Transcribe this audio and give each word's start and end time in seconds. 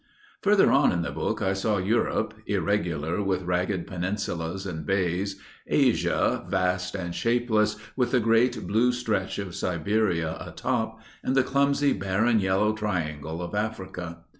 Further 0.41 0.71
on 0.71 0.91
in 0.91 1.03
the 1.03 1.11
book 1.11 1.43
I 1.43 1.53
saw 1.53 1.77
Europe, 1.77 2.33
irregular 2.47 3.21
with 3.21 3.43
ragged 3.43 3.85
peninsulas 3.85 4.65
and 4.65 4.83
bays, 4.83 5.39
Asia, 5.67 6.43
vast 6.49 6.95
and 6.95 7.13
shapeless, 7.13 7.75
with 7.95 8.09
the 8.09 8.19
great 8.19 8.65
blue 8.65 8.93
stretch 8.93 9.37
of 9.37 9.53
Siberia 9.53 10.37
atop, 10.43 10.99
and 11.23 11.35
the 11.35 11.43
clumsy 11.43 11.93
barren 11.93 12.39
yellow 12.39 12.73
triangle 12.73 13.43
of 13.43 13.53
Africa. 13.53 14.23